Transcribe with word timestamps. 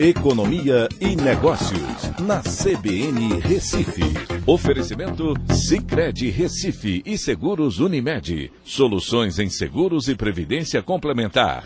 Economia 0.00 0.88
e 1.00 1.16
Negócios, 1.16 2.12
na 2.20 2.40
CBN 2.40 3.40
Recife. 3.40 4.04
Oferecimento 4.46 5.34
Cicred 5.52 6.30
Recife 6.30 7.02
e 7.04 7.18
Seguros 7.18 7.80
Unimed. 7.80 8.52
Soluções 8.62 9.40
em 9.40 9.50
seguros 9.50 10.06
e 10.06 10.14
previdência 10.14 10.80
complementar. 10.84 11.64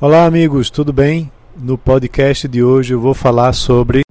Olá, 0.00 0.24
amigos, 0.24 0.70
tudo 0.70 0.92
bem? 0.92 1.32
No 1.60 1.76
podcast 1.76 2.46
de 2.46 2.62
hoje 2.62 2.94
eu 2.94 3.00
vou 3.00 3.12
falar 3.12 3.52
sobre 3.52 4.02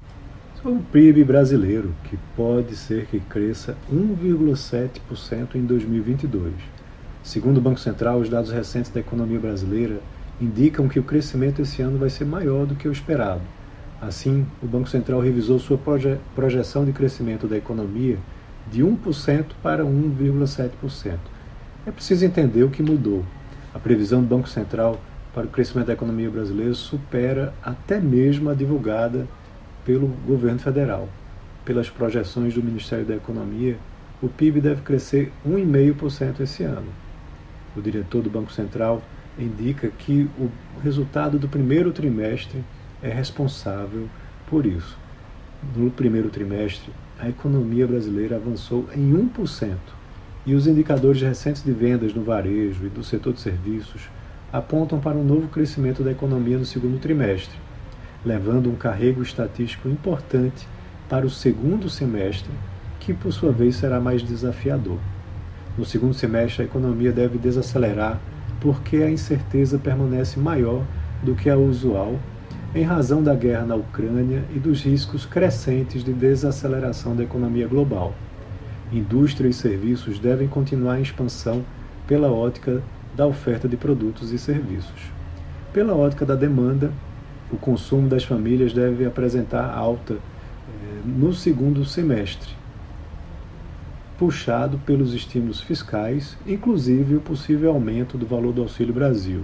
o 0.65 0.79
PIB 0.91 1.23
brasileiro, 1.23 1.95
que 2.09 2.17
pode 2.35 2.75
ser 2.75 3.05
que 3.05 3.21
cresça 3.21 3.77
1,7% 3.89 5.55
em 5.55 5.61
2022. 5.61 6.53
Segundo 7.23 7.59
o 7.59 7.61
Banco 7.61 7.79
Central, 7.79 8.19
os 8.19 8.27
dados 8.27 8.51
recentes 8.51 8.91
da 8.91 8.99
economia 8.99 9.39
brasileira 9.39 10.01
indicam 10.39 10.87
que 10.87 10.99
o 10.99 11.03
crescimento 11.03 11.61
esse 11.61 11.81
ano 11.81 11.97
vai 11.97 12.09
ser 12.09 12.25
maior 12.25 12.65
do 12.65 12.75
que 12.75 12.87
o 12.87 12.91
esperado. 12.91 13.41
Assim, 14.01 14.45
o 14.61 14.67
Banco 14.67 14.87
Central 14.87 15.19
revisou 15.19 15.57
sua 15.57 15.77
proje 15.77 16.19
projeção 16.35 16.85
de 16.85 16.91
crescimento 16.91 17.47
da 17.47 17.57
economia 17.57 18.17
de 18.71 18.83
1% 18.83 19.45
para 19.63 19.83
1,7%. 19.83 21.17
É 21.85 21.91
preciso 21.91 22.25
entender 22.25 22.63
o 22.63 22.69
que 22.69 22.83
mudou. 22.83 23.25
A 23.73 23.79
previsão 23.79 24.21
do 24.21 24.27
Banco 24.27 24.47
Central 24.47 24.99
para 25.33 25.45
o 25.45 25.49
crescimento 25.49 25.87
da 25.87 25.93
economia 25.93 26.29
brasileira 26.29 26.73
supera 26.73 27.53
até 27.63 27.99
mesmo 27.99 28.49
a 28.49 28.53
divulgada 28.53 29.27
pelo 29.85 30.07
governo 30.27 30.59
federal. 30.59 31.07
Pelas 31.63 31.89
projeções 31.89 32.53
do 32.53 32.63
Ministério 32.63 33.05
da 33.05 33.15
Economia, 33.15 33.77
o 34.21 34.27
PIB 34.27 34.61
deve 34.61 34.81
crescer 34.81 35.31
1,5% 35.47 36.41
esse 36.41 36.63
ano. 36.63 36.87
O 37.75 37.81
diretor 37.81 38.21
do 38.21 38.29
Banco 38.29 38.51
Central 38.51 39.01
indica 39.37 39.89
que 39.89 40.29
o 40.39 40.49
resultado 40.83 41.37
do 41.37 41.47
primeiro 41.47 41.91
trimestre 41.91 42.63
é 43.01 43.09
responsável 43.09 44.07
por 44.49 44.65
isso. 44.65 44.97
No 45.75 45.89
primeiro 45.89 46.29
trimestre, 46.29 46.91
a 47.19 47.29
economia 47.29 47.87
brasileira 47.87 48.35
avançou 48.35 48.87
em 48.95 49.11
1%, 49.11 49.75
e 50.45 50.55
os 50.55 50.65
indicadores 50.65 51.21
recentes 51.21 51.61
de 51.61 51.71
vendas 51.73 52.13
no 52.13 52.23
varejo 52.23 52.85
e 52.85 52.89
do 52.89 53.03
setor 53.03 53.33
de 53.33 53.41
serviços 53.41 54.09
apontam 54.51 54.97
para 54.97 55.17
um 55.17 55.23
novo 55.23 55.49
crescimento 55.49 56.03
da 56.03 56.11
economia 56.11 56.57
no 56.57 56.65
segundo 56.65 56.99
trimestre, 56.99 57.57
levando 58.25 58.69
um 58.69 58.75
carrego 58.75 59.21
estatístico 59.21 59.89
importante 59.89 60.65
para 61.09 61.25
o 61.25 61.29
segundo 61.29 61.89
semestre, 61.89 62.49
que 62.99 63.13
por 63.13 63.33
sua 63.33 63.51
vez 63.51 63.75
será 63.75 63.99
mais 63.99 64.23
desafiador. 64.23 64.99
No 65.77 65.83
segundo 65.83 66.13
semestre, 66.13 66.63
a 66.63 66.65
economia 66.65 67.11
deve 67.11 67.37
desacelerar 67.37 68.19
porque 68.59 68.97
a 68.97 69.09
incerteza 69.09 69.77
permanece 69.77 70.39
maior 70.39 70.83
do 71.23 71.35
que 71.35 71.49
a 71.49 71.57
usual 71.57 72.19
em 72.75 72.83
razão 72.83 73.23
da 73.23 73.33
guerra 73.33 73.65
na 73.65 73.75
Ucrânia 73.75 74.43
e 74.53 74.59
dos 74.59 74.83
riscos 74.83 75.25
crescentes 75.25 76.03
de 76.03 76.13
desaceleração 76.13 77.15
da 77.15 77.23
economia 77.23 77.67
global. 77.67 78.13
Indústria 78.91 79.49
e 79.49 79.53
serviços 79.53 80.19
devem 80.19 80.47
continuar 80.47 80.99
em 80.99 81.01
expansão 81.01 81.63
pela 82.05 82.31
ótica 82.31 82.81
da 83.15 83.25
oferta 83.25 83.67
de 83.67 83.75
produtos 83.75 84.31
e 84.31 84.37
serviços. 84.37 85.11
Pela 85.73 85.95
ótica 85.95 86.25
da 86.25 86.35
demanda, 86.35 86.91
o 87.51 87.57
consumo 87.57 88.07
das 88.07 88.23
famílias 88.23 88.73
deve 88.73 89.05
apresentar 89.05 89.73
alta 89.73 90.13
eh, 90.13 91.01
no 91.05 91.33
segundo 91.33 91.83
semestre, 91.85 92.49
puxado 94.17 94.79
pelos 94.79 95.13
estímulos 95.13 95.61
fiscais, 95.61 96.37
inclusive 96.47 97.15
o 97.15 97.21
possível 97.21 97.71
aumento 97.71 98.17
do 98.17 98.25
valor 98.25 98.51
do 98.51 98.61
Auxílio 98.61 98.93
Brasil. 98.93 99.43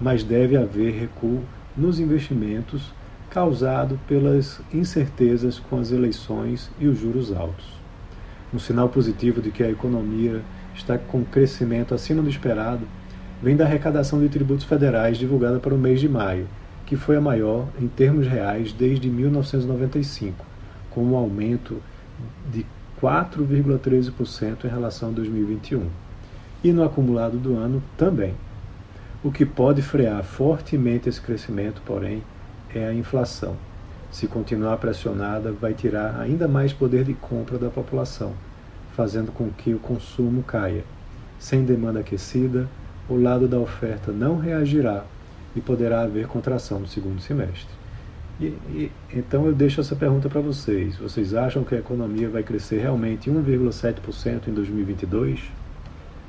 Mas 0.00 0.24
deve 0.24 0.56
haver 0.56 0.94
recuo 0.94 1.42
nos 1.76 2.00
investimentos 2.00 2.92
causado 3.28 4.00
pelas 4.08 4.60
incertezas 4.72 5.58
com 5.58 5.78
as 5.78 5.92
eleições 5.92 6.70
e 6.80 6.86
os 6.86 6.98
juros 6.98 7.30
altos. 7.32 7.78
Um 8.52 8.58
sinal 8.58 8.88
positivo 8.88 9.40
de 9.40 9.50
que 9.50 9.62
a 9.62 9.70
economia 9.70 10.42
está 10.74 10.98
com 10.98 11.22
crescimento 11.22 11.94
acima 11.94 12.22
do 12.22 12.28
esperado 12.28 12.86
vem 13.42 13.56
da 13.56 13.64
arrecadação 13.64 14.18
de 14.20 14.28
tributos 14.28 14.64
federais 14.64 15.18
divulgada 15.18 15.58
para 15.58 15.74
o 15.74 15.78
mês 15.78 16.00
de 16.00 16.08
maio, 16.08 16.48
que 16.86 16.96
foi 16.96 17.16
a 17.16 17.20
maior 17.20 17.68
em 17.80 17.86
termos 17.86 18.26
reais 18.26 18.72
desde 18.72 19.08
1995, 19.08 20.44
com 20.90 21.04
um 21.04 21.16
aumento 21.16 21.80
de 22.52 22.66
4,13% 23.00 24.64
em 24.64 24.68
relação 24.68 25.08
a 25.08 25.12
2021. 25.12 25.88
E 26.62 26.72
no 26.72 26.84
acumulado 26.84 27.38
do 27.38 27.56
ano 27.56 27.82
também. 27.96 28.34
O 29.22 29.30
que 29.30 29.44
pode 29.44 29.82
frear 29.82 30.22
fortemente 30.22 31.08
esse 31.08 31.20
crescimento, 31.20 31.82
porém, 31.84 32.22
é 32.74 32.86
a 32.86 32.94
inflação. 32.94 33.56
Se 34.10 34.26
continuar 34.26 34.76
pressionada, 34.78 35.52
vai 35.52 35.72
tirar 35.72 36.20
ainda 36.20 36.48
mais 36.48 36.72
poder 36.72 37.04
de 37.04 37.14
compra 37.14 37.58
da 37.58 37.70
população, 37.70 38.32
fazendo 38.96 39.30
com 39.30 39.50
que 39.50 39.72
o 39.72 39.78
consumo 39.78 40.42
caia. 40.42 40.84
Sem 41.38 41.64
demanda 41.64 42.00
aquecida, 42.00 42.68
o 43.08 43.16
lado 43.16 43.46
da 43.48 43.58
oferta 43.58 44.12
não 44.12 44.38
reagirá 44.38 45.04
e 45.54 45.60
poderá 45.60 46.02
haver 46.02 46.26
contração 46.26 46.80
no 46.80 46.86
segundo 46.86 47.20
semestre. 47.20 47.79
E, 48.40 48.46
e, 48.46 48.92
então 49.12 49.46
eu 49.46 49.52
deixo 49.52 49.80
essa 49.80 49.94
pergunta 49.94 50.28
para 50.28 50.40
vocês. 50.40 50.96
Vocês 50.96 51.34
acham 51.34 51.62
que 51.62 51.74
a 51.74 51.78
economia 51.78 52.28
vai 52.28 52.42
crescer 52.42 52.78
realmente 52.78 53.30
1,7% 53.30 54.48
em 54.48 54.54
2022? 54.54 55.40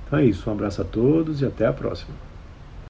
Então 0.05 0.19
é 0.19 0.25
isso. 0.25 0.49
Um 0.49 0.53
abraço 0.53 0.81
a 0.81 0.85
todos 0.85 1.41
e 1.41 1.45
até 1.45 1.65
a 1.65 1.71
próxima. 1.71 2.13